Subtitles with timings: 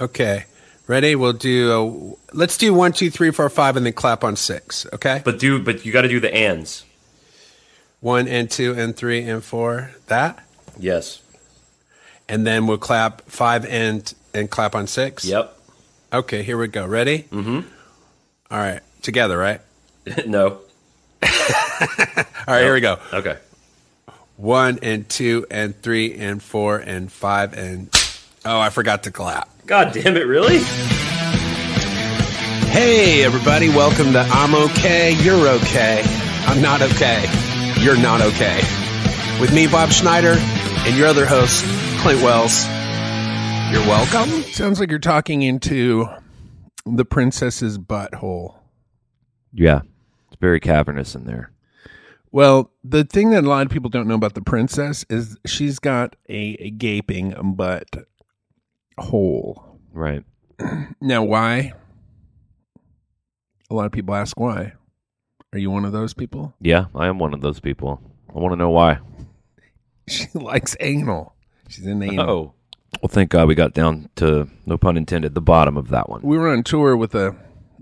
[0.00, 0.44] Okay.
[0.86, 1.14] Ready?
[1.14, 2.18] We'll do.
[2.32, 4.86] A, let's do one, two, three, four, five, and then clap on six.
[4.92, 5.22] Okay.
[5.24, 6.84] But do but you got to do the ands.
[8.00, 9.92] One and two and three and four.
[10.08, 10.44] That,
[10.78, 11.22] Yes.
[12.28, 15.24] and then we'll clap five and and clap on six.
[15.24, 15.56] Yep.
[16.12, 16.42] Okay.
[16.42, 16.86] Here we go.
[16.86, 17.22] Ready?
[17.30, 17.60] Mm-hmm.
[18.50, 18.80] All right.
[19.00, 19.60] Together, right?
[20.26, 20.58] no.
[21.22, 21.28] All
[22.46, 22.62] right.
[22.62, 22.98] Here we go.
[23.12, 23.38] Okay.
[24.36, 27.88] One and two and three and four and five and.
[28.46, 29.48] Oh, I forgot to clap.
[29.64, 30.26] God damn it!
[30.26, 30.58] Really?
[32.68, 36.02] Hey, everybody, welcome to I'm Okay, You're Okay.
[36.46, 37.24] I'm not okay.
[37.78, 38.60] You're not okay.
[39.40, 41.64] With me, Bob Schneider, and your other host,
[42.00, 42.66] Clint Wells.
[43.72, 44.28] You're welcome.
[44.52, 46.06] Sounds like you're talking into
[46.84, 48.56] the princess's butthole.
[49.54, 49.80] Yeah,
[50.26, 51.50] it's very cavernous in there.
[52.30, 55.78] Well, the thing that a lot of people don't know about the princess is she's
[55.78, 57.88] got a, a gaping butt
[58.98, 59.78] hole.
[59.92, 60.24] Right.
[61.00, 61.72] Now, why?
[63.70, 64.74] A lot of people ask why.
[65.52, 66.54] Are you one of those people?
[66.60, 68.00] Yeah, I am one of those people.
[68.34, 68.98] I want to know why.
[70.06, 71.34] She likes anal.
[71.66, 72.28] She's in anal.
[72.28, 72.54] Oh.
[73.00, 76.20] Well, thank God we got down to, no pun intended, the bottom of that one.
[76.22, 77.34] We were on tour with a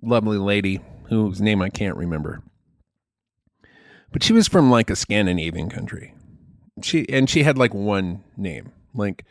[0.03, 2.43] lovely lady whose name I can't remember.
[4.13, 6.15] But she was from like a Scandinavian country.
[6.83, 9.25] She and she had like one name, like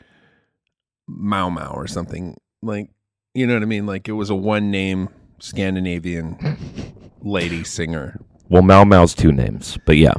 [1.18, 2.38] Mau Mau or something.
[2.62, 2.90] Like
[3.34, 3.86] you know what I mean?
[3.86, 5.10] Like it was a one name
[5.40, 6.58] Scandinavian
[7.22, 8.20] lady singer.
[8.50, 10.14] Well, Mau Mau's two names, but yeah.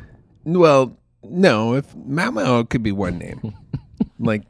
[0.45, 3.55] Well, no, if Mau Mau could be one name.
[4.19, 4.43] like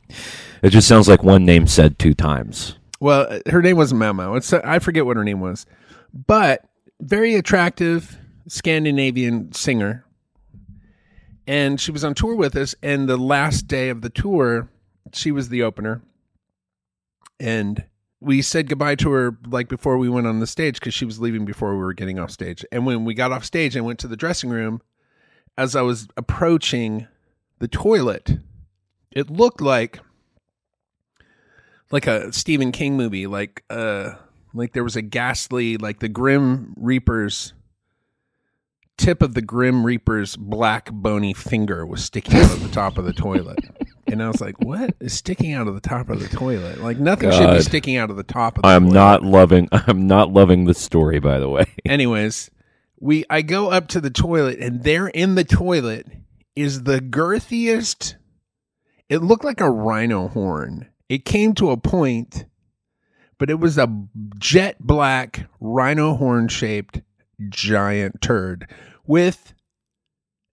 [0.62, 2.78] It just sounds like one name said two times.
[3.00, 4.34] Well, uh, her name wasn't Mau Mau.
[4.34, 5.66] It's uh, I forget what her name was,
[6.12, 6.64] but
[7.00, 10.04] very attractive Scandinavian singer.
[11.46, 12.74] And she was on tour with us.
[12.82, 14.68] And the last day of the tour,
[15.12, 16.02] she was the opener.
[17.42, 17.84] And
[18.20, 21.20] we said goodbye to her like before we went on the stage because she was
[21.20, 22.64] leaving before we were getting off stage.
[22.70, 24.80] And when we got off stage and went to the dressing room,
[25.58, 27.08] as I was approaching
[27.58, 28.38] the toilet,
[29.10, 29.98] it looked like
[31.90, 34.12] like a Stephen King movie, like uh
[34.54, 37.54] like there was a ghastly like the Grim Reaper's
[38.96, 43.04] tip of the Grim Reaper's black bony finger was sticking out of the top of
[43.04, 43.58] the toilet.
[44.12, 46.82] And I was like, "What is sticking out of the top of the toilet?
[46.82, 47.62] Like nothing should be God.
[47.62, 49.68] sticking out of the top of the I am toilet." not loving.
[49.72, 51.64] I'm not loving the story, by the way.
[51.86, 52.50] Anyways,
[53.00, 56.06] we I go up to the toilet and there in the toilet
[56.54, 58.16] is the girthiest
[59.08, 60.88] it looked like a rhino horn.
[61.08, 62.44] It came to a point,
[63.38, 64.06] but it was a
[64.38, 67.00] jet black rhino horn shaped
[67.48, 68.68] giant turd
[69.06, 69.54] with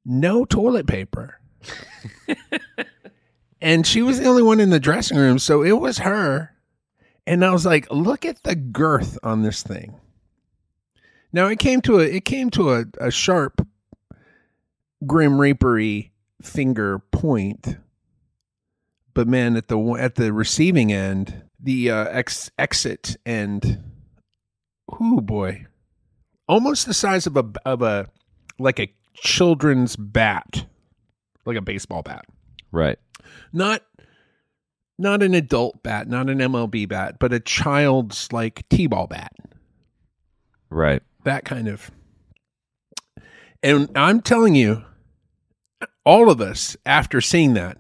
[0.06, 1.40] no toilet paper.
[3.62, 6.56] and she was the only one in the dressing room, so it was her.
[7.28, 10.00] And I was like, look at the girth on this thing.
[11.32, 13.66] Now it came to a it came to a, a sharp
[15.06, 16.12] grim reapery
[16.42, 17.78] finger point.
[19.14, 23.84] But man, at the at the receiving end, the uh, ex, exit end,
[24.88, 25.68] oh boy,
[26.48, 28.08] almost the size of a of a
[28.58, 30.66] like a children's bat,
[31.46, 32.26] like a baseball bat,
[32.72, 32.98] Right.
[33.54, 33.84] not
[34.98, 39.32] not an adult bat, not an MLB bat, but a child's like t-ball bat
[40.70, 41.02] Right.
[41.24, 41.90] that kind of
[43.64, 44.84] and i'm telling you
[46.06, 47.78] all of us after seeing that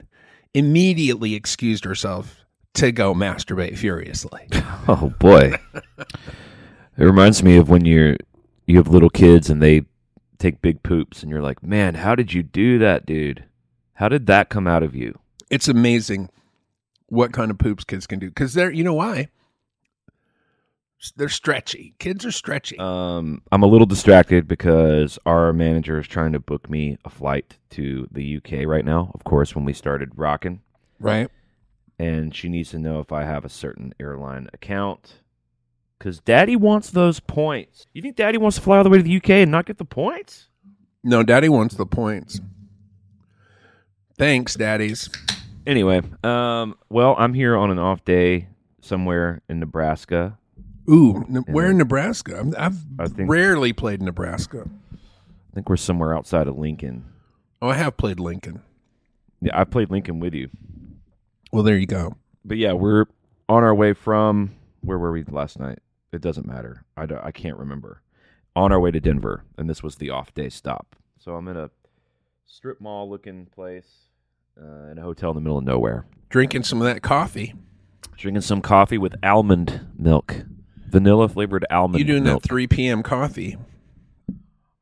[0.53, 2.33] immediately excused ourselves
[2.73, 4.47] to go masturbate furiously
[4.88, 5.53] Oh boy.
[5.75, 8.16] it reminds me of when you're
[8.66, 9.83] you have little kids and they
[10.39, 13.44] take big poops and you're like, "Man, how did you do that, dude?
[13.99, 16.29] How did that come out of you?" it's amazing
[17.07, 19.27] what kind of poops kids can do because they're you know why
[21.15, 26.33] they're stretchy kids are stretchy Um, I'm a little distracted because our manager is trying
[26.33, 29.11] to book me a flight to the UK right now.
[29.13, 30.61] Of course, when we started rocking,
[30.99, 31.29] right
[31.97, 35.22] and she needs to know if I have a certain airline account.
[35.97, 37.85] Because Daddy wants those points.
[37.93, 39.78] You think Daddy wants to fly all the way to the UK and not get
[39.78, 40.45] the points?
[41.02, 42.41] no daddy wants the points
[44.19, 45.09] thanks daddies
[45.67, 48.47] Anyway, um, well, I'm here on an off day
[48.81, 50.37] somewhere in Nebraska.
[50.89, 55.77] ooh n- where in nebraska I'm- i've I think- rarely played nebraska I think we're
[55.77, 57.05] somewhere outside of Lincoln.
[57.61, 58.61] oh i have played lincoln
[59.41, 60.49] Yeah, I played Lincoln with you.
[61.51, 63.05] well there you go But yeah, we're
[63.47, 65.79] on our way from where were we last night?
[66.11, 66.85] It doesn't matter.
[66.97, 68.01] I, don't- I can't remember.
[68.55, 70.95] On our way to Denver, and this was the off day stop.
[71.17, 71.69] So I'm in a
[72.47, 74.09] strip mall looking place
[74.61, 76.06] uh, in a hotel in the middle of nowhere.
[76.29, 77.53] drinking some of that coffee
[78.17, 80.44] Drinking some coffee with almond milk,
[80.90, 82.41] vanilla flavored almond You doing milk.
[82.44, 83.02] that 3 p.m.
[83.02, 83.58] coffee?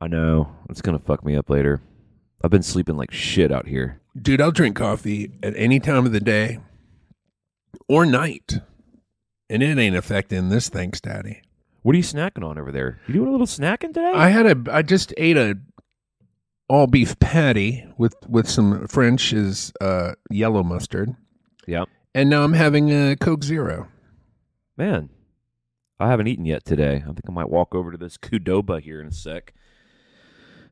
[0.01, 1.81] I know it's gonna fuck me up later.
[2.43, 4.01] I've been sleeping like shit out here.
[4.19, 6.59] Dude, I'll drink coffee at any time of the day
[7.87, 8.59] or night.
[9.49, 11.41] And it ain't affecting this thanks, Daddy.
[11.83, 12.99] What are you snacking on over there?
[13.07, 14.11] You doing a little snacking today?
[14.13, 15.57] I had a I just ate a
[16.69, 21.15] all beef patty with with some French's uh, yellow mustard,
[21.65, 21.85] yeah,
[22.15, 23.87] and now I'm having a Coke Zero.
[24.77, 25.09] man.
[25.99, 26.97] I haven't eaten yet today.
[26.97, 29.51] I think I might walk over to this Qdoba here in a sec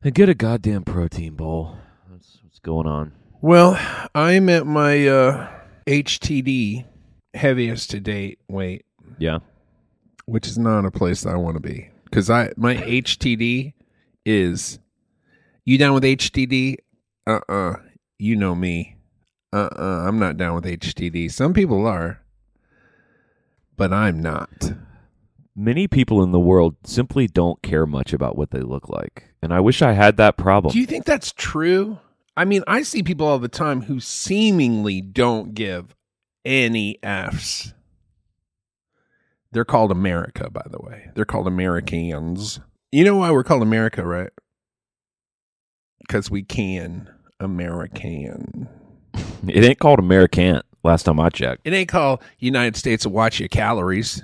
[0.04, 1.78] and get a goddamn protein bowl.
[2.08, 3.10] That's what's going on.
[3.40, 3.76] Well,
[4.14, 5.48] I'm at my uh,
[5.88, 6.84] HTD
[7.34, 8.84] heaviest to date weight,
[9.18, 9.38] Yeah.
[10.26, 13.72] which is not a place I want to be because I my HTD
[14.24, 14.78] is.
[15.66, 16.76] You down with HTD?
[17.26, 17.74] Uh uh
[18.20, 18.96] You know me.
[19.52, 21.30] Uh uh I'm not down with HTD.
[21.30, 22.22] Some people are,
[23.76, 24.72] but I'm not.
[25.56, 29.34] Many people in the world simply don't care much about what they look like.
[29.42, 30.72] And I wish I had that problem.
[30.72, 31.98] Do you think that's true?
[32.36, 35.96] I mean, I see people all the time who seemingly don't give
[36.44, 37.72] any F's.
[39.50, 41.10] They're called America, by the way.
[41.16, 42.60] They're called Americans.
[42.92, 44.30] You know why we're called America, right?
[46.06, 47.08] Because we can
[47.40, 48.68] American.
[49.48, 51.62] it ain't called American last time I checked.
[51.64, 54.22] It ain't called United States of Watch Your Calories.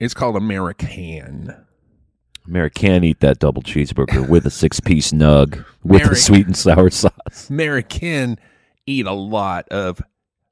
[0.00, 1.54] It's called American.
[2.46, 6.56] American eat that double cheeseburger with a six piece nug with Mary- the sweet and
[6.56, 7.50] sour sauce.
[7.50, 8.38] American
[8.86, 10.00] eat a lot of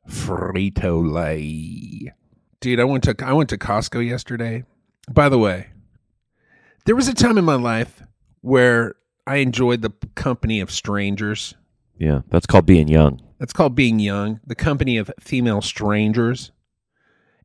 [0.09, 2.13] Frito Lay.
[2.61, 4.65] Dude, I went to I went to Costco yesterday.
[5.11, 5.69] By the way,
[6.87, 8.03] there was a time in my life
[8.41, 8.95] where
[9.27, 11.55] I enjoyed the company of strangers.
[11.99, 13.21] Yeah, that's called being young.
[13.39, 14.41] That's called being young.
[14.47, 16.53] The company of female strangers,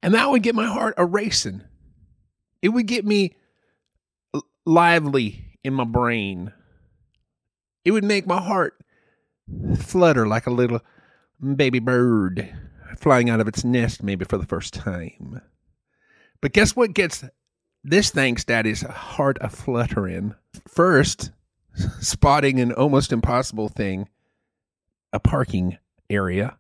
[0.02, 1.64] and that would get my heart a racing.
[2.62, 3.36] It would get me
[4.66, 6.54] lively in my brain.
[7.86, 8.76] It would make my heart
[9.78, 10.82] flutter like a little
[11.56, 12.54] baby bird
[12.98, 15.42] flying out of its nest, maybe for the first time.
[16.42, 17.24] But guess what gets
[17.84, 20.36] this thanks daddy's heart a fluttering?
[20.68, 21.32] First,
[22.02, 24.08] spotting an almost impossible thing
[25.12, 25.78] a parking
[26.10, 26.58] area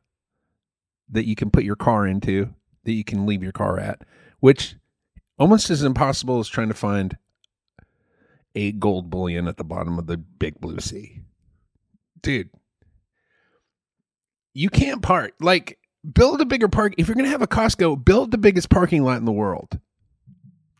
[1.09, 4.01] that you can put your car into, that you can leave your car at,
[4.39, 4.75] which
[5.37, 7.17] almost as impossible as trying to find
[8.55, 11.21] a gold bullion at the bottom of the big blue sea.
[12.21, 12.49] Dude,
[14.53, 15.33] you can't park.
[15.39, 15.79] Like,
[16.13, 16.95] build a bigger park.
[16.97, 19.79] If you're going to have a Costco, build the biggest parking lot in the world.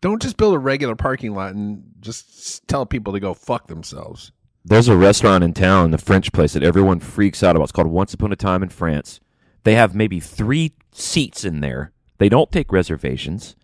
[0.00, 4.32] Don't just build a regular parking lot and just tell people to go fuck themselves.
[4.64, 7.64] There's a restaurant in town, the French place that everyone freaks out about.
[7.64, 9.20] It's called Once Upon a Time in France.
[9.64, 11.92] They have maybe three seats in there.
[12.18, 13.56] They don't take reservations.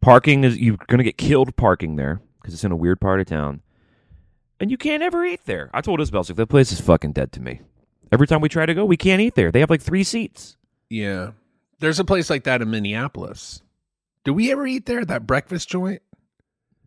[0.00, 3.26] Parking is you're gonna get killed parking there because it's in a weird part of
[3.26, 3.62] town,
[4.60, 5.70] and you can't ever eat there.
[5.74, 7.60] I told Isabel, like, that place is fucking dead to me.
[8.10, 9.50] Every time we try to go, we can't eat there.
[9.50, 10.56] They have like three seats.
[10.88, 11.32] Yeah.
[11.80, 13.62] There's a place like that in Minneapolis.
[14.28, 15.02] Did we ever eat there?
[15.06, 16.02] That breakfast joint?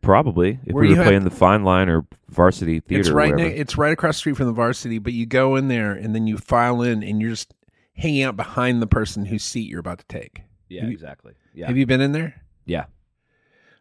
[0.01, 2.99] Probably if Where we you were have- playing the Fine Line or Varsity Theater.
[3.01, 3.31] it's right.
[3.31, 3.49] whatever.
[3.49, 4.99] Ne- it's right across the street from the varsity.
[4.99, 7.55] But you go in there and then you file in, and you're just
[7.95, 10.43] hanging out behind the person whose seat you're about to take.
[10.69, 11.33] yeah, Have you- exactly.
[11.55, 12.43] Yeah, Have you been in there?
[12.65, 12.85] yeah.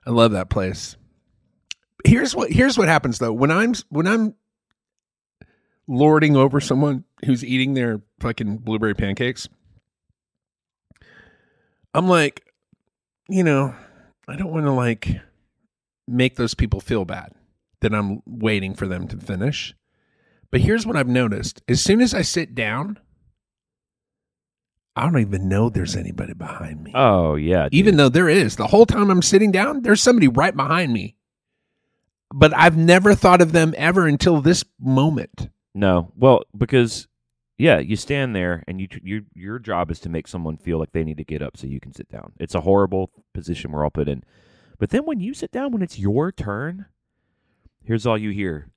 [0.06, 0.96] I love that place.
[2.06, 3.34] Here's what here's what happens though.
[3.34, 4.34] When I'm when I'm
[5.86, 9.46] lording over someone who's eating their fucking blueberry pancakes,
[11.92, 12.46] I'm like,
[13.30, 13.74] you know,
[14.28, 15.08] I don't want to like
[16.06, 17.32] make those people feel bad
[17.80, 19.74] that I'm waiting for them to finish.
[20.50, 21.62] But here's what I've noticed.
[21.68, 22.98] As soon as I sit down,
[24.96, 26.92] I don't even know there's anybody behind me.
[26.94, 27.64] Oh yeah.
[27.64, 27.74] dude.
[27.74, 31.16] Even though there is, the whole time I'm sitting down, there's somebody right behind me.
[32.32, 35.48] But I've never thought of them ever until this moment.
[35.74, 37.06] No, well, because
[37.60, 40.92] yeah, you stand there and you you your job is to make someone feel like
[40.92, 42.32] they need to get up so you can sit down.
[42.40, 44.24] It's a horrible position we're all put in.
[44.78, 46.86] But then when you sit down when it's your turn,
[47.84, 48.70] here's all you hear.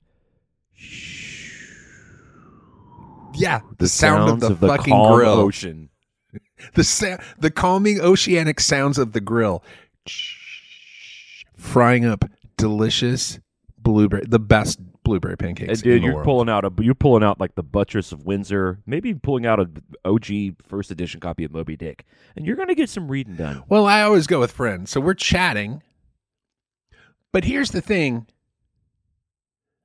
[3.34, 5.28] Yeah, the, The sound of the the fucking grill.
[5.32, 5.88] ocean.
[6.74, 9.62] The sa- the calming oceanic sounds of the grill.
[11.56, 12.24] Frying up
[12.56, 13.38] delicious
[13.84, 16.24] blueberry, the best blueberry pancakes And dude, you're world.
[16.24, 19.70] pulling out a you're pulling out like the buttress of Windsor, maybe pulling out a
[20.04, 23.62] OG first edition copy of Moby Dick, and you're gonna get some reading done.
[23.68, 24.90] Well, I always go with friends.
[24.90, 25.82] So we're chatting.
[27.30, 28.26] But here's the thing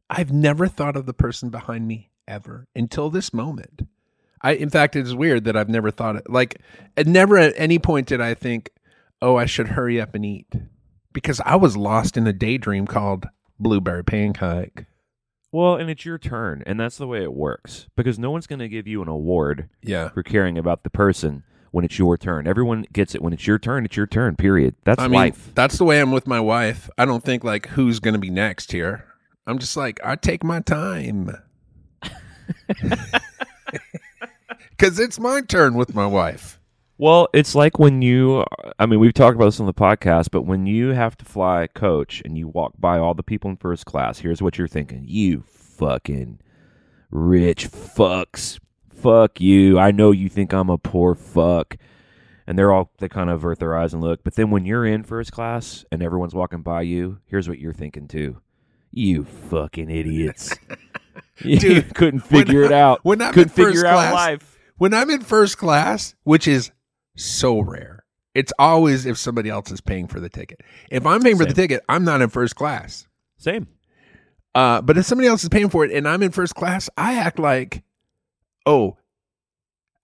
[0.10, 3.84] I've never thought of the person behind me ever until this moment.
[4.41, 6.29] I, in fact, it's weird that I've never thought it.
[6.29, 6.62] Like,
[7.06, 8.70] never at any point did I think,
[9.22, 10.48] "Oh, I should hurry up and eat,"
[11.12, 13.27] because I was lost in a daydream called
[13.60, 14.86] blueberry pancake.
[15.51, 18.60] Well, and it's your turn, and that's the way it works because no one's going
[18.60, 22.46] to give you an award Yeah, for caring about the person when it's your turn.
[22.48, 23.86] Everyone gets it when it's your turn.
[23.86, 24.36] It's your turn.
[24.36, 24.75] Period.
[24.86, 25.51] That's I mean, life.
[25.56, 26.89] that's the way I'm with my wife.
[27.00, 29.06] I don't think like who's going to be next here.
[29.48, 31.32] I'm just like I take my time.
[34.78, 36.59] Cuz it's my turn with my wife.
[37.01, 38.44] Well, it's like when you,
[38.77, 41.65] I mean, we've talked about this on the podcast, but when you have to fly
[41.74, 45.06] coach and you walk by all the people in first class, here's what you're thinking.
[45.08, 46.39] You fucking
[47.10, 48.60] rich fucks.
[48.89, 49.79] Fuck you.
[49.79, 51.77] I know you think I'm a poor fuck.
[52.46, 54.25] And they're all, they kind of avert their eyes and look.
[54.25, 57.72] But then when you're in first class and everyone's walking by you, here's what you're
[57.72, 58.41] thinking too.
[58.91, 60.53] You fucking idiots.
[61.38, 63.00] you Dude, couldn't when figure it out.
[63.03, 64.58] when I'm couldn't figure out life.
[64.77, 66.72] When I'm in first class, which is
[67.20, 68.04] so rare.
[68.36, 70.62] It's always if somebody else is paying for the ticket.
[70.92, 73.08] If I'm paying for the ticket, I'm not in first class.
[73.38, 73.68] Same.
[74.56, 77.16] Uh, but if somebody else is paying for it and I'm in first class, I
[77.16, 77.84] act like,
[78.66, 78.98] oh,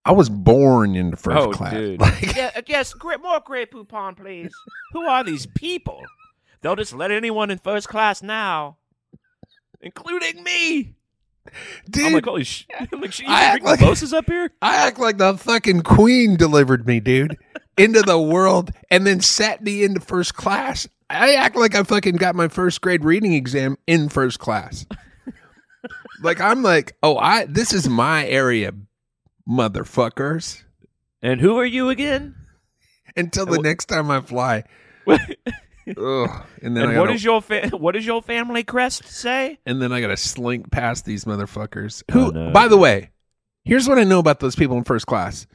[0.04, 1.74] I was born into first Oh, class.
[1.74, 2.00] dude.
[2.02, 4.54] Like, yeah, yes, great, more Grey Poupon, please.
[4.94, 6.02] Who are these people?
[6.62, 8.78] They'll just let anyone in first class now,
[9.82, 10.96] including me.
[11.48, 11.52] Oh
[11.90, 12.68] dude, I'm like, holy shit!
[12.92, 14.52] I'm like, shit, you I act like- Mimosas up here?
[14.62, 17.38] I act like the fucking queen delivered me, dude,
[17.78, 20.88] into the world and then sat me into first class.
[21.10, 24.86] I act like I fucking got my first grade reading exam in first class.
[26.24, 28.72] like I'm like, oh, I this is my area,
[29.48, 30.64] motherfuckers.
[31.22, 32.36] And who are you again?
[33.16, 34.64] Until the wh- next time I fly.
[35.88, 36.30] Ugh.
[36.62, 39.60] And then and I what gotta, is your fa- what does your family crest say?
[39.66, 42.04] and then I gotta slink past these motherfuckers.
[42.10, 42.52] Oh, Who, Oh, no.
[42.52, 43.12] by the way,
[43.64, 45.48] here's what I know about those people in first class.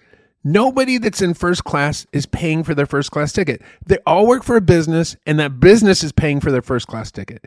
[0.43, 3.61] Nobody that's in first class is paying for their first class ticket.
[3.85, 7.11] They all work for a business, and that business is paying for their first class
[7.11, 7.45] ticket.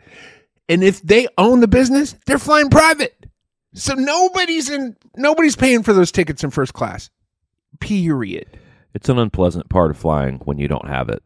[0.68, 3.26] And if they own the business, they're flying private.
[3.74, 7.10] So nobody's in nobody's paying for those tickets in first class.
[7.80, 8.46] Period.
[8.94, 11.22] It's an unpleasant part of flying when you don't have it.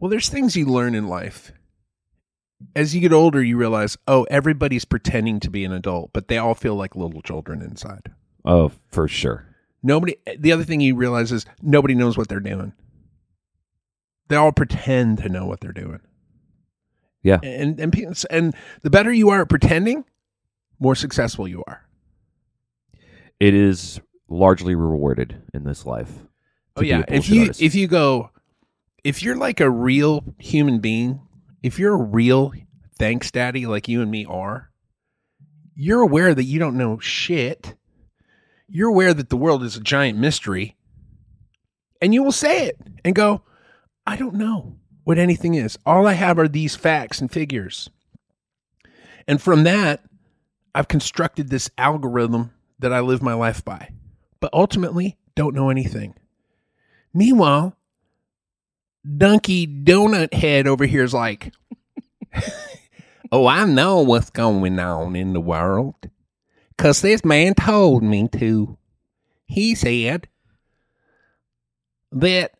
[0.00, 1.52] Well, there's things you learn in life.
[2.74, 6.38] As you get older, you realize, oh, everybody's pretending to be an adult, but they
[6.38, 8.12] all feel like little children inside.
[8.44, 9.46] Oh, for sure.
[9.82, 10.16] Nobody.
[10.36, 12.72] The other thing you realize is nobody knows what they're doing.
[14.28, 16.00] They all pretend to know what they're doing.
[17.22, 17.38] Yeah.
[17.42, 20.04] And and and the better you are at pretending,
[20.78, 21.86] more successful you are.
[23.40, 26.12] It is largely rewarded in this life.
[26.76, 27.04] Oh to be a yeah.
[27.08, 28.30] If you if you go,
[29.04, 31.20] if you're like a real human being,
[31.62, 32.52] if you're a real
[32.98, 34.70] thanks daddy like you and me are,
[35.74, 37.74] you're aware that you don't know shit.
[38.68, 40.76] You're aware that the world is a giant mystery,
[42.02, 43.42] and you will say it and go,
[44.06, 45.78] I don't know what anything is.
[45.86, 47.88] All I have are these facts and figures.
[49.26, 50.04] And from that,
[50.74, 53.90] I've constructed this algorithm that I live my life by,
[54.38, 56.14] but ultimately don't know anything.
[57.14, 57.74] Meanwhile,
[59.16, 61.52] Donkey Donut Head over here is like,
[63.30, 65.94] Oh, I know what's going on in the world.
[66.76, 68.78] Because this man told me to.
[69.44, 70.28] He said
[72.12, 72.52] that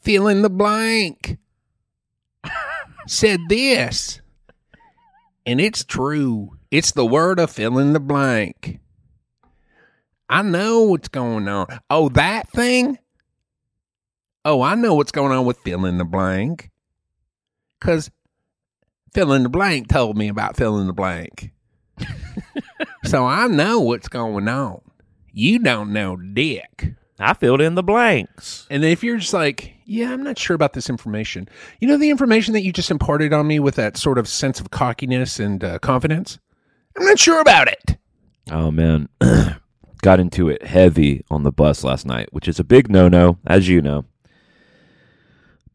[0.00, 1.38] fill in the blank
[3.06, 4.20] said this.
[5.44, 6.56] And it's true.
[6.70, 8.80] It's the word of fill in the blank.
[10.28, 11.66] I know what's going on.
[11.88, 12.98] Oh, that thing?
[14.46, 16.70] Oh, I know what's going on with fill in the blank.
[17.80, 18.12] Because
[19.12, 21.50] fill in the blank told me about fill in the blank.
[23.04, 24.82] so I know what's going on.
[25.32, 26.94] You don't know dick.
[27.18, 28.68] I filled in the blanks.
[28.70, 31.48] And if you're just like, yeah, I'm not sure about this information.
[31.80, 34.60] You know, the information that you just imparted on me with that sort of sense
[34.60, 36.38] of cockiness and uh, confidence?
[36.96, 37.96] I'm not sure about it.
[38.52, 39.08] Oh man,
[40.02, 43.68] got into it heavy on the bus last night, which is a big no-no, as
[43.68, 44.04] you know.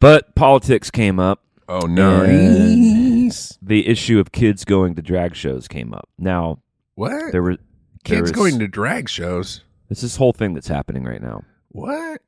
[0.01, 1.43] But politics came up.
[1.69, 3.57] Oh, nice.
[3.61, 6.09] The issue of kids going to drag shows came up.
[6.17, 6.59] Now
[6.95, 7.31] What?
[7.31, 9.63] there were there Kids was- going to drag shows.
[9.87, 11.43] This this whole thing that's happening right now.
[11.69, 12.21] What?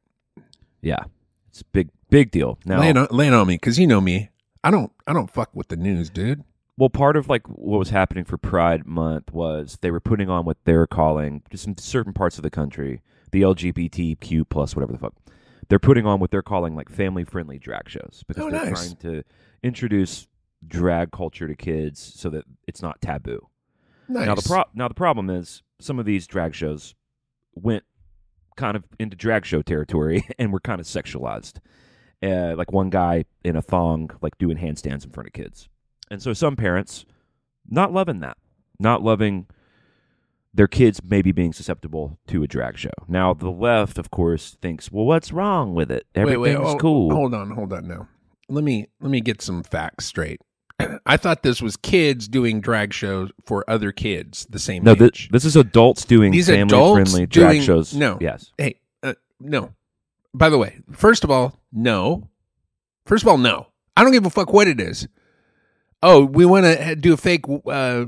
[0.82, 1.00] Yeah,
[1.50, 2.60] it's a big big deal.
[2.66, 4.30] Now, Lay it on, lay it on me, because you know me.
[4.64, 4.92] I don't.
[5.08, 6.44] I don't fuck with the news, dude.
[6.78, 10.46] well, part of like what was happening for Pride Month was they were putting on
[10.46, 13.02] what they're calling just in certain parts of the country,
[13.32, 15.14] the LGBTQ plus whatever the fuck.
[15.70, 18.96] They're putting on what they're calling like family friendly drag shows because Oh, they're nice.
[18.96, 19.24] trying to
[19.64, 20.28] introduce
[20.68, 23.48] drag culture to kids so that it's not taboo.
[24.08, 24.26] Nice.
[24.28, 26.96] Now the pro- now the problem is some of these drag shows
[27.54, 27.84] went
[28.56, 31.58] kind of into drag show territory and were kind of sexualized.
[32.22, 35.68] Uh, like one guy in a thong, like doing handstands in front of kids.
[36.10, 37.06] And so some parents
[37.70, 38.38] not loving that,
[38.80, 39.48] not loving
[40.54, 42.92] their kids maybe being susceptible to a drag show.
[43.08, 46.06] Now the left, of course, thinks, well, what's wrong with it?
[46.16, 47.12] Everything's wait, oh, cool.
[47.12, 48.08] Hold on, hold on now.
[48.50, 50.40] Let me let me get some facts straight.
[51.06, 55.30] I thought this was kids doing drag shows for other kids the same no, age.
[55.32, 57.94] this is adults doing These family adults friendly drag doing- shows.
[57.94, 58.18] no.
[58.22, 58.52] Yes.
[58.58, 59.74] hey, uh, no.
[60.36, 62.30] By the way, first of all, no.
[63.06, 63.68] First of all, no.
[63.96, 65.08] I don't give a fuck what it is.
[66.02, 68.06] Oh, we want to do a fake uh,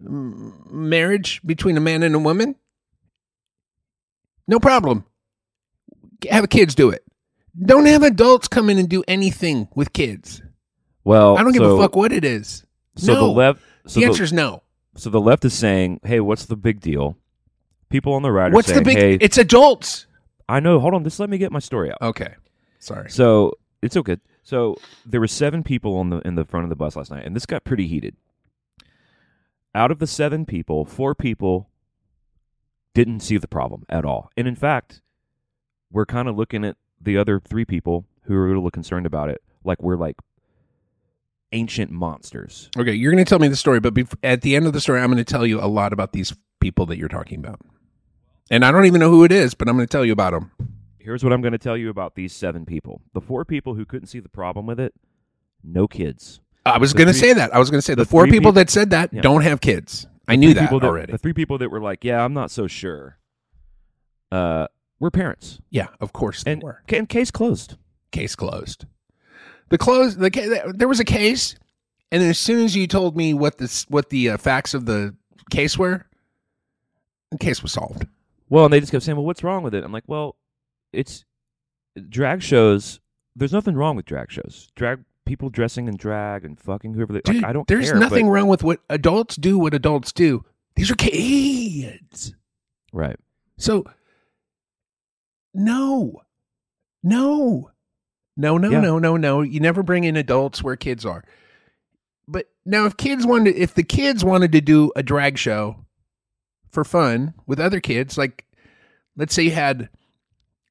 [0.00, 2.56] marriage between a man and a woman?
[4.46, 5.04] No problem.
[6.28, 7.04] Have kids do it.
[7.60, 10.42] Don't have adults come in and do anything with kids.
[11.04, 12.64] Well, I don't give so, a fuck what it is.
[12.96, 13.20] So no.
[13.20, 13.60] the left.
[13.86, 14.62] So the answer is no.
[14.96, 17.16] so the left is saying, "Hey, what's the big deal?"
[17.88, 18.96] People on the right are What's saying, the big?
[18.96, 20.06] "Hey, It's adults.
[20.48, 20.78] I know.
[20.78, 22.34] Hold on, just let me get my story out." Okay.
[22.78, 23.10] Sorry.
[23.10, 23.52] So
[23.82, 24.18] it's okay.
[24.42, 24.76] So
[25.06, 27.34] there were seven people on the in the front of the bus last night, and
[27.34, 28.16] this got pretty heated.
[29.74, 31.70] Out of the seven people, four people
[32.94, 35.00] didn't see the problem at all, and in fact,
[35.92, 39.28] we're kind of looking at the other three people who are a little concerned about
[39.28, 40.16] it, like we're like
[41.52, 42.70] ancient monsters.
[42.78, 44.80] Okay, you're going to tell me the story, but bef- at the end of the
[44.80, 47.60] story, I'm going to tell you a lot about these people that you're talking about.
[48.50, 50.32] And I don't even know who it is, but I'm going to tell you about
[50.32, 50.52] them.
[50.98, 53.00] Here's what I'm going to tell you about these seven people.
[53.14, 54.94] The four people who couldn't see the problem with it,
[55.62, 56.40] no kids.
[56.66, 57.54] I was going to say that.
[57.54, 59.22] I was going to say the, the four three people that said that Yeah.
[59.22, 60.06] don't have kids.
[60.28, 61.12] I knew three that already.
[61.12, 63.18] The three people that were like, "Yeah, I'm not so sure,"
[64.30, 64.68] uh,
[65.00, 66.82] were parents, yeah, of course they and, were.
[66.88, 67.76] and case closed.
[68.12, 68.84] Case closed.
[69.70, 70.16] The close.
[70.16, 71.56] The there was a case,
[72.12, 74.86] and then as soon as you told me what this what the uh, facts of
[74.86, 75.14] the
[75.50, 76.06] case were,
[77.30, 78.06] the case was solved.
[78.48, 80.36] Well, and they just kept saying, "Well, what's wrong with it?" I'm like, "Well,
[80.92, 81.24] it's
[82.08, 83.00] drag shows.
[83.36, 84.68] There's nothing wrong with drag shows.
[84.74, 87.20] Drag people dressing in drag and fucking whoever they.
[87.20, 88.00] Dude, like, I don't there's care.
[88.00, 89.58] nothing but- wrong with what adults do.
[89.58, 90.44] What adults do.
[90.76, 92.34] These are kids.
[92.92, 93.16] right.
[93.58, 93.84] So,
[95.52, 96.22] no,
[97.02, 97.70] no,
[98.36, 98.80] no, no, Yeah.
[98.80, 99.42] no, no, no.
[99.42, 101.24] You never bring in adults where kids are.
[102.26, 105.84] But now, if kids wanted, if the kids wanted to do a drag show
[106.70, 108.46] for fun with other kids, like
[109.16, 109.88] let's say you had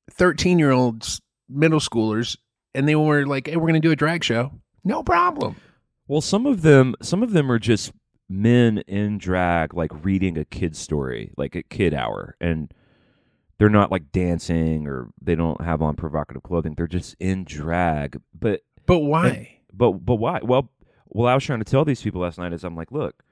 [0.10, 2.38] thirteen-year-olds, middle schoolers,
[2.76, 4.52] and they were like, "Hey, we're going to do a drag show,"
[4.84, 5.56] no problem.
[6.08, 7.92] Well, some of them, some of them are just
[8.28, 12.74] men in drag, like reading a kid story, like a kid hour, and
[13.58, 16.74] they're not like dancing or they don't have on provocative clothing.
[16.76, 18.22] They're just in drag.
[18.38, 19.60] But But why?
[19.74, 20.40] but but why?
[20.44, 20.72] Well,
[21.08, 23.24] well, I was trying to tell these people last night is I'm like, look,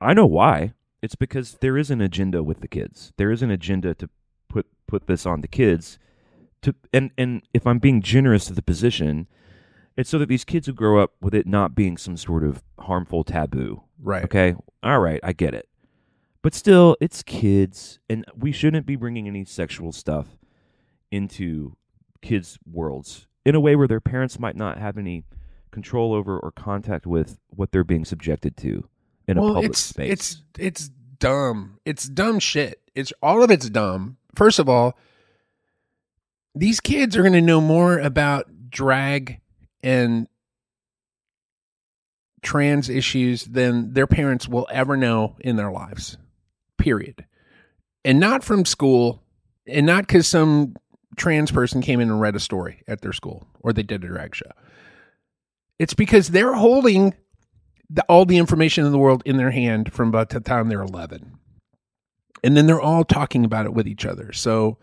[0.00, 0.72] I know why.
[1.02, 3.12] It's because there is an agenda with the kids.
[3.16, 4.08] There is an agenda to
[4.48, 5.98] put put this on the kids.
[6.62, 9.26] To and and if I'm being generous to the position,
[9.96, 12.62] it's so that these kids who grow up with it not being some sort of
[12.78, 13.82] harmful taboo.
[14.00, 14.24] right.
[14.24, 15.68] Okay, all right, I get it.
[16.42, 20.26] But still, it's kids, and we shouldn't be bringing any sexual stuff
[21.10, 21.76] into
[22.20, 25.24] kids' worlds in a way where their parents might not have any
[25.70, 28.88] control over or contact with what they're being subjected to
[29.26, 30.12] in a well, public it's, space.
[30.12, 31.78] It's it's dumb.
[31.84, 32.80] It's dumb shit.
[32.94, 34.16] It's all of it's dumb.
[34.34, 34.96] First of all,
[36.54, 39.40] these kids are going to know more about drag
[39.82, 40.26] and
[42.42, 46.18] trans issues than their parents will ever know in their lives.
[46.76, 47.24] Period.
[48.04, 49.22] And not from school,
[49.66, 50.74] and not because some
[51.16, 54.08] trans person came in and read a story at their school or they did a
[54.08, 54.50] drag show.
[55.78, 57.14] It's because they're holding
[57.90, 60.82] the, all the information in the world in their hand from about the time they're
[60.82, 61.38] 11.
[62.42, 64.32] And then they're all talking about it with each other.
[64.32, 64.78] So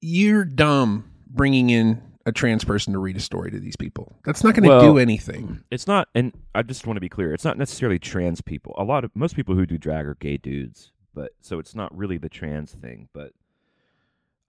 [0.00, 4.16] you're dumb bringing in a trans person to read a story to these people.
[4.24, 5.62] That's not going to Well, do anything.
[5.70, 7.32] It's not, and I just want to be clear.
[7.32, 8.74] It's not necessarily trans people.
[8.76, 11.96] A lot of most people who do drag are gay dudes, but so it's not
[11.96, 13.08] really the trans thing.
[13.12, 13.32] But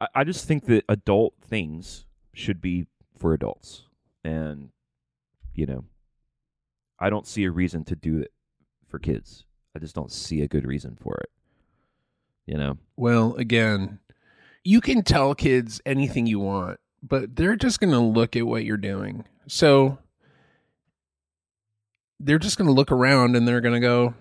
[0.02, 3.84] I, I just think that adult things should be for adults,
[4.24, 4.70] and
[5.54, 5.84] you know,
[7.00, 8.32] I don't see a reason to do it
[8.88, 9.46] for kids.
[9.76, 11.30] I just don't see a good reason for it.
[12.48, 14.00] You know, Well, again,
[14.68, 18.66] you can tell kids anything you want, but they're just going to look at what
[18.66, 19.24] you're doing.
[19.48, 19.98] So
[22.20, 24.14] they're just going to look around and they're going to go,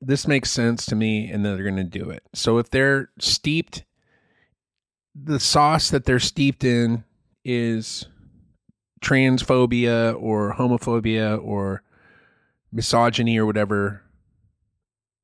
[0.00, 2.22] this makes sense to me, and then they're going to do it.
[2.34, 3.84] So if they're steeped,
[5.20, 7.02] the sauce that they're steeped in
[7.44, 8.06] is
[9.02, 11.82] transphobia or homophobia or
[12.70, 14.04] misogyny or whatever,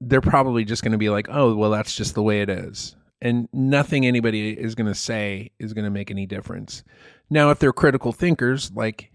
[0.01, 2.97] they're probably just going to be like, oh, well, that's just the way it is.
[3.25, 6.85] And nothing anybody is going to say is going to make any difference.
[7.31, 9.11] Now, if they're critical thinkers, like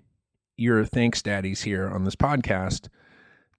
[0.58, 2.90] your thanks daddies here on this podcast,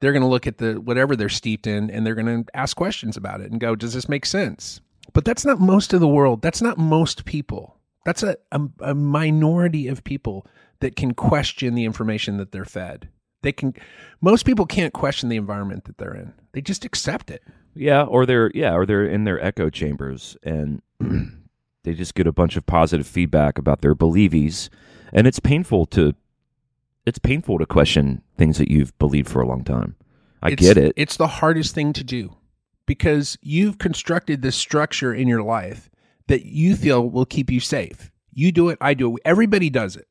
[0.01, 2.77] they're going to look at the whatever they're steeped in and they're going to ask
[2.77, 4.81] questions about it and go, "Does this make sense?"
[5.13, 6.43] But that's not most of the world.
[6.43, 7.77] That's not most people.
[8.05, 10.47] That's a, a, a minority of people
[10.81, 13.09] that can question the information that they're fed.
[13.43, 13.75] They can.
[14.21, 16.33] Most people can't question the environment that they're in.
[16.53, 17.43] They just accept it.
[17.75, 20.83] Yeah, or they're yeah, or they're in their echo chambers and
[21.85, 24.69] they just get a bunch of positive feedback about their believies,
[25.13, 26.15] and it's painful to
[27.07, 29.97] it's painful to question things that you've believed for a long time.
[30.43, 30.93] I It's- get it.
[30.97, 32.37] It's the hardest thing to do
[32.87, 35.89] because you've constructed this structure in your life
[36.27, 38.11] that you feel will keep you safe.
[38.33, 39.23] You do it, I do it.
[39.25, 40.07] Everybody does it.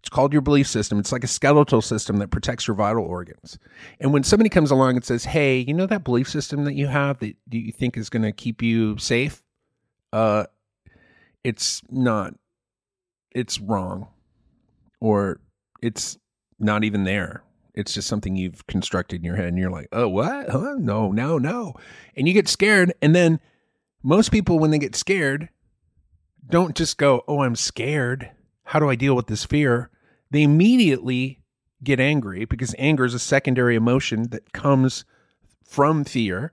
[0.00, 0.98] It's called your belief system.
[0.98, 3.58] It's like a skeletal system that protects your vital organs.
[4.00, 6.86] And when somebody comes along and says, "Hey, you know that belief system that you
[6.86, 9.42] have that you think is going to keep you safe?"
[10.12, 10.46] Uh
[11.44, 12.34] it's not
[13.32, 14.08] it's wrong
[15.00, 15.40] or
[15.82, 16.18] it's
[16.58, 17.42] not even there.
[17.74, 20.50] It's just something you've constructed in your head, and you're like, "Oh, what?
[20.50, 20.74] Huh?
[20.78, 21.74] No, no, no!"
[22.16, 23.38] And you get scared, and then
[24.02, 25.50] most people, when they get scared,
[26.48, 28.30] don't just go, "Oh, I'm scared.
[28.70, 29.90] How do I deal with this fear?"
[30.30, 31.40] They immediately
[31.82, 35.04] get angry because anger is a secondary emotion that comes
[35.64, 36.52] from fear,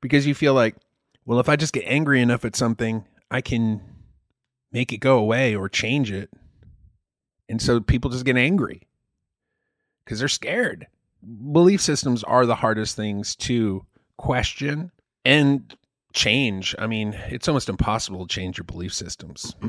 [0.00, 0.76] because you feel like,
[1.24, 3.80] well, if I just get angry enough at something, I can
[4.72, 6.30] make it go away or change it.
[7.48, 8.82] And so people just get angry
[10.04, 10.86] because they're scared.
[11.52, 13.84] Belief systems are the hardest things to
[14.16, 14.90] question
[15.24, 15.76] and
[16.12, 16.74] change.
[16.78, 19.54] I mean, it's almost impossible to change your belief systems.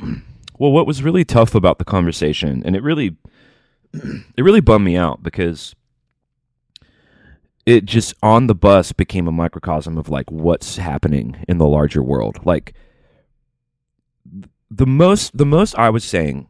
[0.61, 3.17] Well, what was really tough about the conversation, and it really,
[3.93, 5.73] it really bummed me out because
[7.65, 12.03] it just on the bus became a microcosm of like what's happening in the larger
[12.03, 12.45] world.
[12.45, 12.75] Like
[14.69, 16.47] the most, the most I was saying,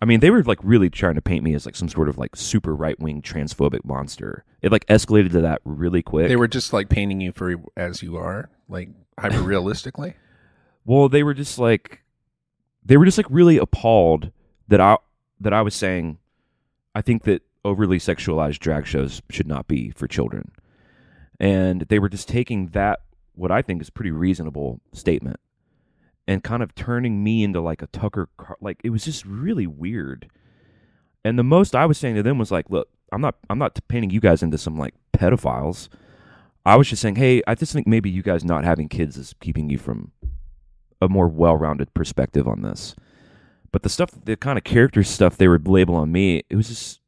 [0.00, 2.18] I mean, they were like really trying to paint me as like some sort of
[2.18, 4.44] like super right wing transphobic monster.
[4.62, 6.26] It like escalated to that really quick.
[6.26, 10.14] They were just like painting you for as you are, like hyper realistically.
[10.84, 12.01] Well, they were just like
[12.84, 14.30] they were just like really appalled
[14.68, 14.96] that I
[15.40, 16.18] that I was saying
[16.94, 20.50] I think that overly sexualized drag shows should not be for children.
[21.38, 23.00] And they were just taking that
[23.34, 25.40] what I think is pretty reasonable statement
[26.28, 29.66] and kind of turning me into like a Tucker Car- like it was just really
[29.66, 30.30] weird.
[31.24, 33.78] And the most I was saying to them was like, look, I'm not I'm not
[33.88, 35.88] painting you guys into some like pedophiles.
[36.64, 39.34] I was just saying, hey, I just think maybe you guys not having kids is
[39.40, 40.12] keeping you from
[41.02, 42.94] a more well-rounded perspective on this.
[43.72, 46.68] But the stuff, the kind of character stuff they would label on me, it was
[46.68, 47.00] just,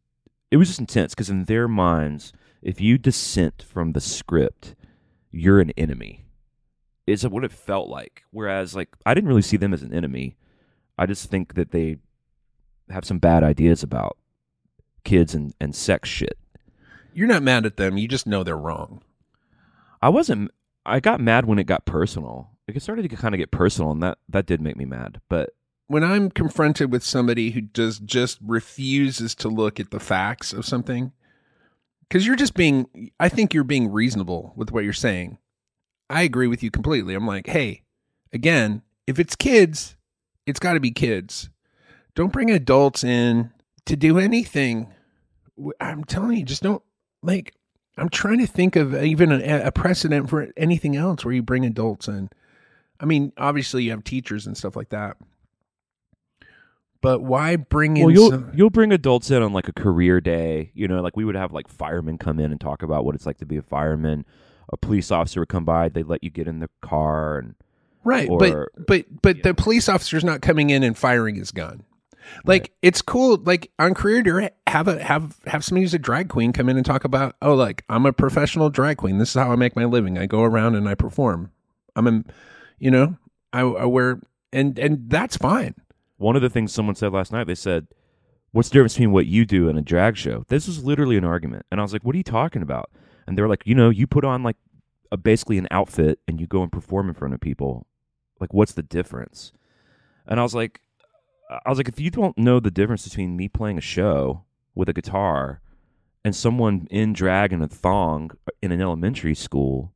[0.51, 4.75] it was just intense because in their minds, if you dissent from the script,
[5.31, 6.25] you're an enemy.
[7.07, 8.25] Is what it felt like.
[8.31, 10.37] Whereas, like, I didn't really see them as an enemy.
[10.97, 11.99] I just think that they
[12.89, 14.17] have some bad ideas about
[15.05, 16.39] kids and, and sex shit.
[17.13, 17.99] You're not mad at them.
[17.99, 19.03] You just know they're wrong.
[20.01, 20.51] I wasn't.
[20.87, 22.51] I got mad when it got personal.
[22.67, 25.21] It started to kind of get personal, and that that did make me mad.
[25.29, 25.51] But
[25.87, 30.65] when I'm confronted with somebody who does just refuses to look at the facts of
[30.65, 31.13] something,
[32.09, 35.39] because you're just being, I think you're being reasonable with what you're saying.
[36.09, 37.15] I agree with you completely.
[37.15, 37.83] I'm like, hey,
[38.33, 39.97] again, if it's kids,
[40.47, 41.51] it's got to be kids.
[42.15, 43.51] Don't bring adults in
[43.87, 44.89] to do anything.
[45.81, 46.83] I'm telling you, just don't
[47.23, 47.55] like.
[47.97, 51.65] I'm trying to think of even a, a precedent for anything else where you bring
[51.65, 52.31] adults in.
[53.01, 55.17] I mean, obviously you have teachers and stuff like that,
[57.01, 58.05] but why bring in?
[58.05, 60.71] well, you'll some- you'll bring adults in on like a career day.
[60.75, 63.27] You know, like we would have like firemen come in and talk about what it's
[63.27, 64.25] like to be a fireman.
[64.73, 65.89] A police officer would come by.
[65.91, 67.55] They would let you get in the car, and
[68.05, 71.85] right, or- but but but the police officer's not coming in and firing his gun.
[72.47, 73.37] Like it's cool.
[73.37, 76.79] Like on career day, have a have have somebody who's a drag queen come in
[76.79, 77.37] and talk about.
[77.43, 79.19] Oh, like I'm a professional drag queen.
[79.19, 80.17] This is how I make my living.
[80.17, 81.51] I go around and I perform.
[81.95, 82.25] I'm a,
[82.85, 83.17] you know,
[83.53, 84.21] I, I wear
[84.53, 85.75] and and that's fine.
[86.19, 87.89] one of the things someone said last night, they said,
[88.53, 91.25] "What's the difference between what you do and a drag show?" This was literally an
[91.25, 92.91] argument, and I was like, "What are you talking about?"
[93.27, 94.57] And they were like, "You know, you put on like
[95.11, 97.87] a basically an outfit and you go and perform in front of people.
[98.39, 99.53] Like, what's the difference?"
[100.27, 100.81] And I was like,
[101.51, 104.45] I was like, if you don't know the difference between me playing a show
[104.75, 105.61] with a guitar
[106.25, 108.31] and someone in drag and a thong
[108.63, 109.93] in an elementary school,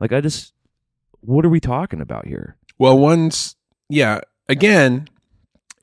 [0.00, 0.54] like I just,
[1.20, 2.56] what are we talking about here?
[2.78, 3.56] Well, one's
[3.88, 4.20] yeah.
[4.48, 5.08] Again,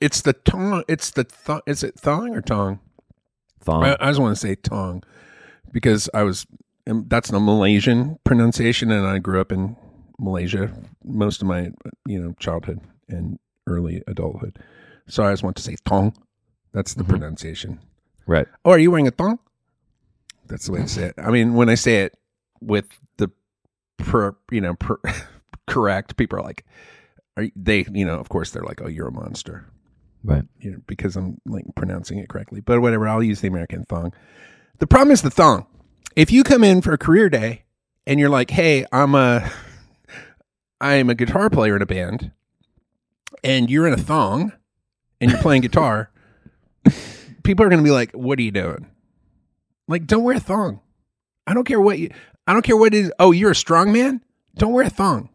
[0.00, 0.84] it's the tong.
[0.88, 2.80] It's the th- is it thong or tong?
[3.60, 3.84] Thong.
[3.84, 5.02] I, I just want to say tong
[5.72, 6.46] because I was
[6.88, 9.76] um, that's the Malaysian pronunciation, and I grew up in
[10.18, 10.72] Malaysia
[11.04, 11.70] most of my
[12.06, 14.58] you know childhood and early adulthood.
[15.08, 16.14] So I always want to say tong.
[16.72, 17.80] That's the pronunciation.
[18.26, 18.46] Right.
[18.64, 19.38] Oh, are you wearing a thong?
[20.48, 21.14] That's the way to say it.
[21.18, 22.14] I mean, when I say it
[22.60, 23.30] with the
[23.98, 24.98] per, you know, per,
[25.66, 26.64] correct, people are like,
[27.36, 29.66] are they, you know, of course they're like, oh, you're a monster,
[30.24, 30.44] Right.
[30.60, 32.60] you know, because I'm like pronouncing it correctly.
[32.60, 34.12] But whatever, I'll use the American thong.
[34.78, 35.66] The problem is the thong.
[36.16, 37.62] If you come in for a career day
[38.06, 39.48] and you're like, hey, I'm a,
[40.80, 42.32] I'm a guitar player in a band,
[43.44, 44.52] and you're in a thong,
[45.20, 46.10] and you're playing guitar,
[47.42, 48.86] people are going to be like, "What are you doing?"
[49.88, 50.80] Like, don't wear a thong.
[51.48, 52.10] I don't care what you.
[52.46, 53.12] I don't care what it is.
[53.18, 54.20] Oh, you're a strong man.
[54.56, 55.30] Don't wear a thong.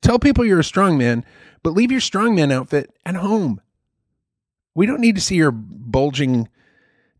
[0.00, 1.26] Tell people you're a strong man,
[1.62, 3.60] but leave your strongman outfit at home.
[4.74, 6.48] We don't need to see your bulging,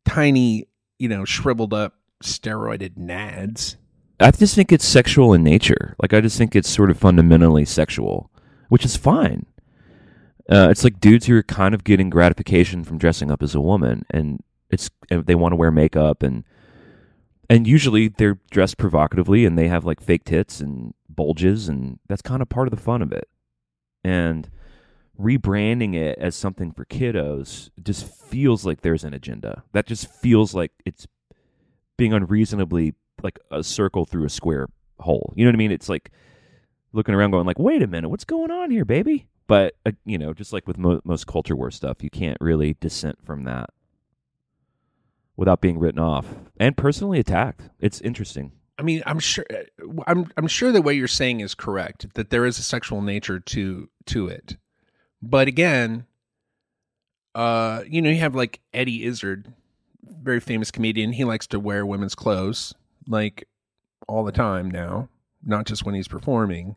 [0.06, 0.66] tiny,
[0.98, 3.76] you know, shriveled up, steroided nads.
[4.18, 5.94] I just think it's sexual in nature.
[6.00, 8.30] Like I just think it's sort of fundamentally sexual,
[8.70, 9.44] which is fine.
[10.50, 13.60] Uh, it's like dudes who are kind of getting gratification from dressing up as a
[13.60, 16.44] woman, and it's they want to wear makeup and
[17.48, 22.22] and usually they're dressed provocatively and they have like fake tits and bulges, and that's
[22.22, 23.28] kind of part of the fun of it.
[24.02, 24.48] And
[25.20, 29.62] rebranding it as something for kiddos just feels like there's an agenda.
[29.72, 31.06] That just feels like it's
[31.96, 35.32] being unreasonably like a circle through a square hole.
[35.36, 35.72] You know what I mean?
[35.72, 36.10] It's like
[36.92, 40.18] looking around going like, "Wait a minute, what's going on here, baby?" But uh, you
[40.18, 43.70] know, just like with mo- most culture war stuff, you can't really dissent from that
[45.36, 47.70] without being written off and personally attacked.
[47.80, 48.52] It's interesting.
[48.78, 49.44] I mean, I'm sure
[50.06, 53.38] I'm I'm sure that what you're saying is correct that there is a sexual nature
[53.38, 54.56] to to it.
[55.22, 56.06] But again,
[57.34, 59.52] uh, you know, you have like Eddie Izzard,
[60.02, 61.12] very famous comedian.
[61.12, 62.74] He likes to wear women's clothes
[63.06, 63.48] like
[64.08, 65.08] all the time now,
[65.44, 66.76] not just when he's performing.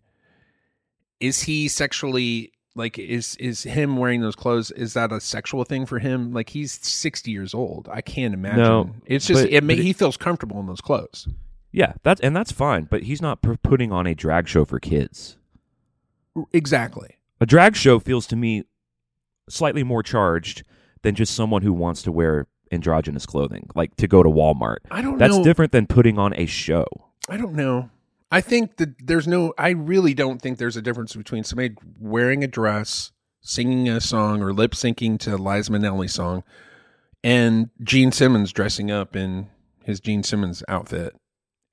[1.20, 5.86] Is he sexually like is is him wearing those clothes is that a sexual thing
[5.86, 6.32] for him?
[6.32, 7.90] Like he's 60 years old.
[7.92, 8.60] I can't imagine.
[8.60, 11.28] No, it's just but- it, ma- but it- he feels comfortable in those clothes.
[11.72, 15.38] Yeah, that's and that's fine, but he's not putting on a drag show for kids.
[16.54, 17.18] Exactly.
[17.42, 18.64] A drag show feels to me
[19.50, 20.64] slightly more charged
[21.04, 24.78] than just someone who wants to wear androgynous clothing, like to go to Walmart.
[24.92, 25.44] I don't That's know.
[25.44, 26.86] different than putting on a show.
[27.30, 27.90] I don't know.
[28.32, 29.54] I think that there's no.
[29.58, 33.12] I really don't think there's a difference between somebody wearing a dress,
[33.42, 36.44] singing a song, or lip syncing to Liza Minnelli song,
[37.24, 39.48] and Gene Simmons dressing up in
[39.84, 41.16] his Gene Simmons outfit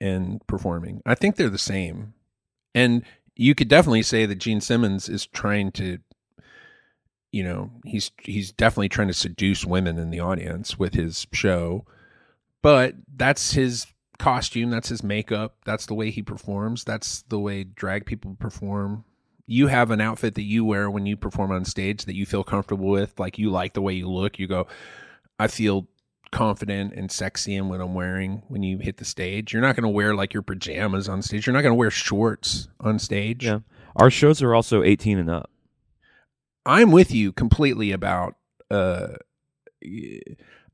[0.01, 1.03] and performing.
[1.05, 2.14] I think they're the same,
[2.73, 3.03] and
[3.35, 5.99] you could definitely say that Gene Simmons is trying to.
[7.33, 11.85] You know, he's he's definitely trying to seduce women in the audience with his show,
[12.62, 13.88] but that's his
[14.25, 19.05] costume that's his makeup that's the way he performs that's the way drag people perform
[19.47, 22.43] you have an outfit that you wear when you perform on stage that you feel
[22.43, 24.67] comfortable with like you like the way you look you go
[25.39, 25.87] i feel
[26.33, 29.83] confident and sexy in what i'm wearing when you hit the stage you're not going
[29.85, 33.45] to wear like your pajamas on stage you're not going to wear shorts on stage
[33.45, 33.61] Yeah.
[33.97, 35.51] Our shows are also 18 and up.
[36.67, 38.35] I'm with you completely about
[38.71, 39.09] uh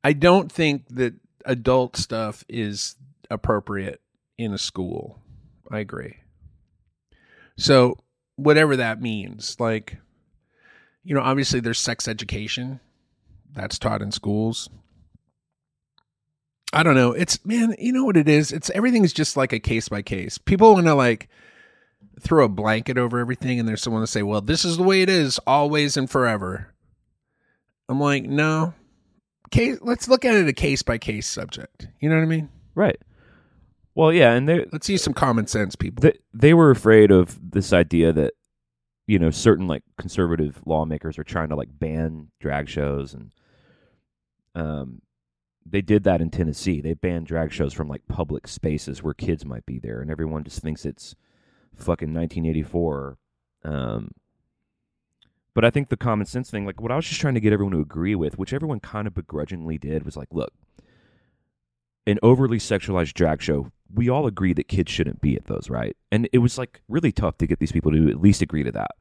[0.03, 2.97] I don't think that adult stuff is
[3.31, 4.01] appropriate
[4.37, 5.21] in a school.
[5.71, 6.17] I agree.
[7.57, 7.97] So,
[8.37, 9.99] whatever that means, like
[11.03, 12.81] you know, obviously there's sex education
[13.53, 14.69] that's taught in schools.
[16.73, 17.13] I don't know.
[17.13, 18.53] It's man, you know what it is?
[18.53, 20.39] It's everything's just like a case by case.
[20.39, 21.29] People want to like
[22.21, 25.03] throw a blanket over everything and there's someone to say, "Well, this is the way
[25.03, 26.73] it is always and forever."
[27.89, 28.75] I'm like, "No.
[29.51, 32.51] Case let's look at it a case by case subject." You know what I mean?
[32.77, 33.01] Right.
[33.95, 36.03] Well, yeah, and they Let's use some common sense, people.
[36.03, 38.35] they, they were afraid of this idea that
[39.07, 43.33] you know certain like conservative lawmakers are trying to like ban drag shows and
[44.55, 45.03] um
[45.67, 46.81] they did that in Tennessee.
[46.81, 50.45] They banned drag shows from like public spaces where kids might be there and everyone
[50.45, 51.15] just thinks it's
[51.77, 53.19] fucking 1984
[53.65, 54.11] um
[55.55, 57.53] but I think the common sense thing like what I was just trying to get
[57.53, 60.53] everyone to agree with which everyone kind of begrudgingly did was like look
[62.07, 65.97] an overly sexualized drag show, we all agree that kids shouldn't be at those, right?
[66.13, 68.73] And it was like really tough to get these people to at least agree to
[68.73, 68.93] that.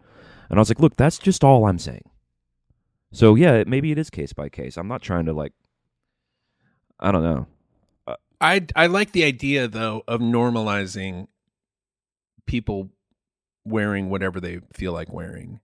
[0.50, 2.10] And I was like, look, that's just all I'm saying.
[3.12, 4.78] So yeah, maybe it is case by case.
[4.78, 5.54] I'm not trying to like,
[7.00, 7.48] I don't know.
[8.08, 11.28] Uh, I I like the idea though of normalizing
[12.46, 12.90] people
[13.66, 15.60] wearing whatever they feel like wearing.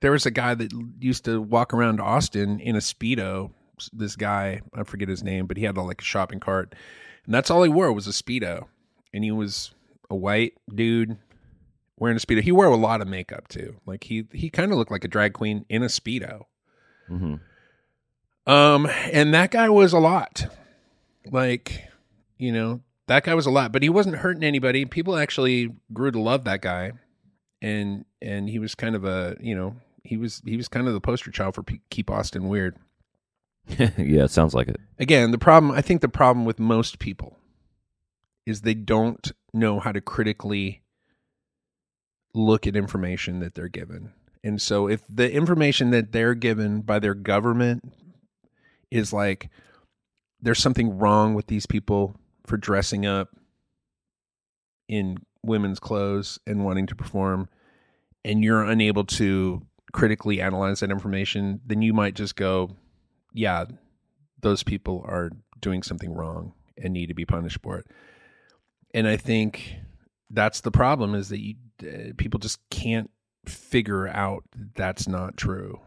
[0.00, 3.52] There was a guy that used to walk around Austin in a speedo.
[3.92, 6.74] This guy, I forget his name, but he had like a shopping cart,
[7.26, 8.66] and that's all he wore was a speedo,
[9.12, 9.72] and he was
[10.08, 11.18] a white dude,
[11.98, 12.40] wearing a speedo.
[12.40, 13.76] He wore a lot of makeup too.
[13.86, 16.42] Like he he kind of looked like a drag queen in a speedo.
[17.08, 17.34] hmm
[18.46, 20.46] Um, and that guy was a lot.
[21.32, 21.88] Like,
[22.38, 24.84] you know, that guy was a lot, but he wasn't hurting anybody.
[24.84, 26.92] People actually grew to love that guy,
[27.60, 30.94] and and he was kind of a you know he was he was kind of
[30.94, 32.76] the poster child for P- keep Austin weird.
[33.78, 34.80] yeah, it sounds like it.
[34.98, 37.36] Again, the problem I think the problem with most people
[38.44, 40.82] is they don't know how to critically
[42.34, 44.12] look at information that they're given.
[44.44, 47.92] And so if the information that they're given by their government
[48.90, 49.48] is like
[50.40, 52.14] there's something wrong with these people
[52.46, 53.30] for dressing up
[54.88, 57.48] in women's clothes and wanting to perform
[58.24, 62.70] and you're unable to critically analyze that information, then you might just go,
[63.36, 63.66] yeah,
[64.40, 67.86] those people are doing something wrong and need to be punished for it.
[68.94, 69.76] And I think
[70.30, 73.10] that's the problem is that you, uh, people just can't
[73.44, 74.44] figure out
[74.74, 75.80] that's not true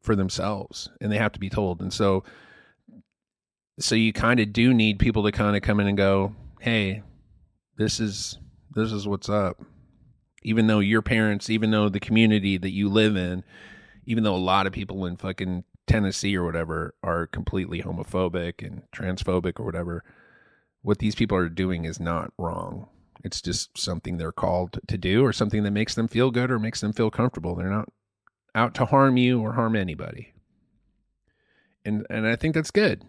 [0.00, 1.80] for themselves and they have to be told.
[1.80, 2.24] And so
[3.78, 7.02] so you kind of do need people to kind of come in and go, "Hey,
[7.76, 8.38] this is
[8.74, 9.62] this is what's up."
[10.42, 13.44] Even though your parents, even though the community that you live in,
[14.06, 18.82] even though a lot of people in fucking Tennessee or whatever are completely homophobic and
[18.94, 20.04] transphobic or whatever,
[20.82, 22.88] what these people are doing is not wrong.
[23.24, 26.58] It's just something they're called to do or something that makes them feel good or
[26.58, 27.54] makes them feel comfortable.
[27.54, 27.88] They're not
[28.54, 30.32] out to harm you or harm anybody.
[31.84, 33.04] And and I think that's good.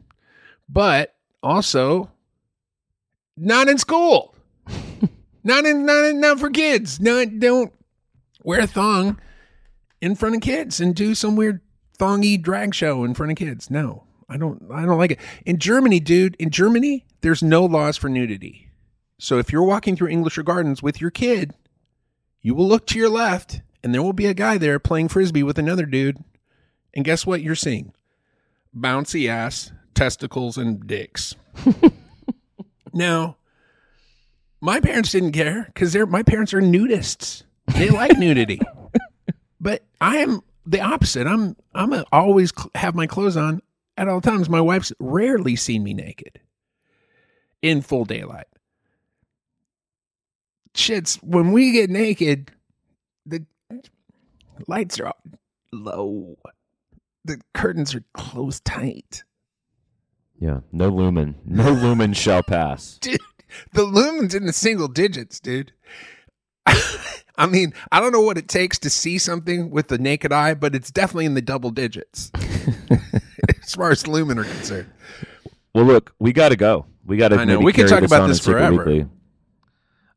[0.69, 2.11] But also
[3.35, 4.35] not in school.
[5.43, 6.99] not in not in, not for kids.
[6.99, 7.73] Not don't
[8.43, 9.19] wear a thong
[10.01, 11.61] in front of kids and do some weird
[11.99, 13.69] thongy drag show in front of kids.
[13.69, 14.03] No.
[14.29, 15.19] I don't I don't like it.
[15.45, 18.69] In Germany, dude, in Germany, there's no laws for nudity.
[19.19, 21.53] So if you're walking through English Gardens with your kid,
[22.41, 25.43] you will look to your left and there will be a guy there playing frisbee
[25.43, 26.17] with another dude.
[26.93, 27.93] And guess what you're seeing?
[28.75, 31.35] Bouncy ass, testicles, and dicks.
[32.93, 33.37] now,
[34.59, 37.43] my parents didn't care because they're my parents are nudists.
[37.67, 38.59] They like nudity,
[39.59, 41.25] but I am the opposite.
[41.25, 43.61] I'm I'm a, always cl- have my clothes on
[43.95, 44.49] at all times.
[44.49, 46.39] My wife's rarely seen me naked
[47.61, 48.47] in full daylight.
[50.73, 52.51] Shits, when we get naked,
[53.25, 53.45] the
[54.67, 55.13] lights are
[55.71, 56.37] low.
[57.25, 59.23] The curtains are closed tight.
[60.39, 62.97] Yeah, no lumen, no lumen shall pass.
[63.01, 63.19] Dude,
[63.73, 65.71] the lumen's in the single digits, dude.
[67.37, 70.53] I mean, I don't know what it takes to see something with the naked eye,
[70.55, 72.31] but it's definitely in the double digits
[73.63, 74.89] as far as lumen are concerned.
[75.75, 76.85] Well, look, we got to go.
[77.05, 77.37] We got to.
[77.37, 77.59] I know.
[77.59, 79.09] We could talk about this in Secret forever.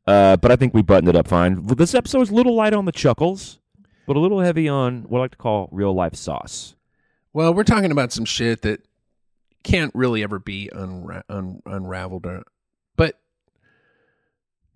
[0.07, 1.63] Uh, but I think we buttoned it up fine.
[1.65, 3.59] Well, This episode is a little light on the chuckles,
[4.07, 6.75] but a little heavy on what I like to call real life sauce.
[7.33, 8.81] Well, we're talking about some shit that
[9.63, 12.43] can't really ever be unra- un- unraveled, or,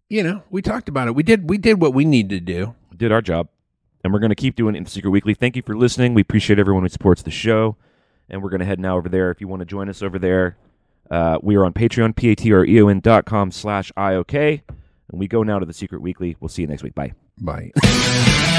[0.10, 1.16] you know, we talked about it.
[1.16, 1.50] We did.
[1.50, 2.76] We did what we needed to do.
[2.96, 3.50] Did our job,
[4.04, 5.34] and we're going to keep doing it in Secret Weekly.
[5.34, 6.14] Thank you for listening.
[6.14, 7.76] We appreciate everyone who supports the show,
[8.30, 9.32] and we're going to head now over there.
[9.32, 10.58] If you want to join us over there,
[11.12, 14.62] uh, we are on Patreon, p-a-t-r-e-o-n dot com slash iok,
[15.10, 16.38] and we go now to the Secret Weekly.
[16.40, 16.96] We'll see you next week.
[16.96, 17.14] Bye.
[17.38, 17.72] Bye.